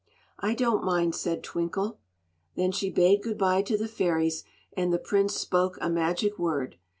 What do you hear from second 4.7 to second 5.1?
and the